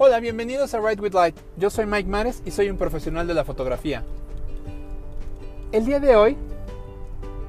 [0.00, 1.36] Hola, bienvenidos a Ride with Light.
[1.56, 4.04] Yo soy Mike Mares y soy un profesional de la fotografía.
[5.72, 6.36] El día de hoy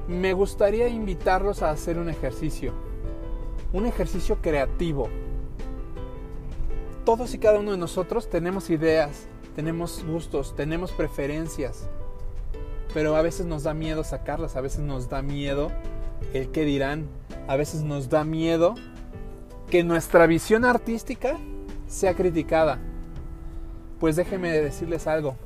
[0.08, 2.72] me gustaría invitarlos a hacer un ejercicio.
[3.72, 5.08] Un ejercicio creativo.
[7.04, 11.88] Todos y cada uno de nosotros tenemos ideas, tenemos gustos, tenemos preferencias.
[12.92, 15.70] Pero a veces nos da miedo sacarlas, a veces nos da miedo
[16.34, 17.06] el qué dirán,
[17.46, 18.74] a veces nos da miedo
[19.70, 21.38] que nuestra visión artística
[21.90, 22.78] sea criticada.
[23.98, 25.36] Pues déjenme decirles algo,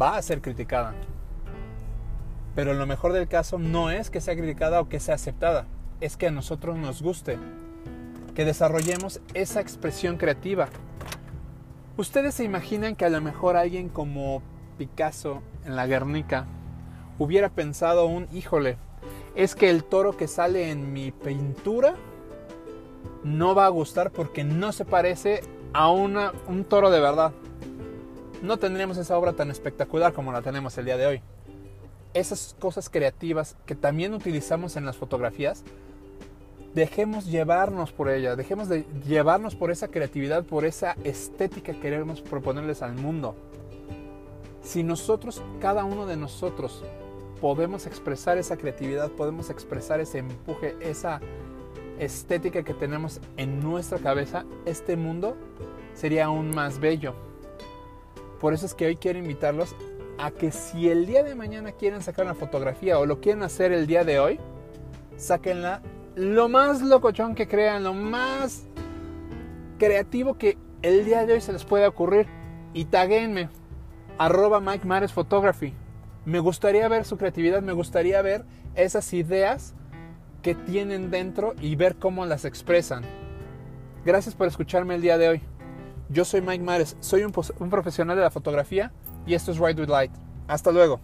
[0.00, 0.94] va a ser criticada.
[2.54, 5.66] Pero lo mejor del caso no es que sea criticada o que sea aceptada,
[6.00, 7.38] es que a nosotros nos guste,
[8.34, 10.68] que desarrollemos esa expresión creativa.
[11.96, 14.42] Ustedes se imaginan que a lo mejor alguien como
[14.78, 16.46] Picasso en la Guernica
[17.18, 18.78] hubiera pensado un, híjole,
[19.36, 21.94] es que el toro que sale en mi pintura
[23.24, 25.40] no va a gustar porque no se parece
[25.72, 27.32] a una, un toro de verdad.
[28.42, 31.22] No tendríamos esa obra tan espectacular como la tenemos el día de hoy.
[32.12, 35.64] Esas cosas creativas que también utilizamos en las fotografías,
[36.74, 42.20] dejemos llevarnos por ella, dejemos de llevarnos por esa creatividad, por esa estética que queremos
[42.20, 43.34] proponerles al mundo.
[44.62, 46.84] Si nosotros, cada uno de nosotros,
[47.40, 51.20] podemos expresar esa creatividad, podemos expresar ese empuje, esa
[51.98, 55.36] estética que tenemos en nuestra cabeza, este mundo
[55.94, 57.14] sería aún más bello.
[58.40, 59.74] Por eso es que hoy quiero invitarlos
[60.18, 63.72] a que si el día de mañana quieren sacar una fotografía o lo quieren hacer
[63.72, 64.40] el día de hoy,
[65.16, 65.82] sáquenla
[66.14, 68.66] lo más locochón que crean, lo más
[69.78, 72.26] creativo que el día de hoy se les pueda ocurrir
[72.72, 73.48] y taguenme
[74.18, 75.74] arroba Mike Mares Photography.
[76.24, 78.44] Me gustaría ver su creatividad, me gustaría ver
[78.74, 79.74] esas ideas
[80.44, 83.02] que tienen dentro y ver cómo las expresan.
[84.04, 85.40] Gracias por escucharme el día de hoy.
[86.10, 88.92] Yo soy Mike Mares, soy un, un profesional de la fotografía
[89.26, 90.12] y esto es Ride with Light.
[90.46, 91.00] Hasta luego.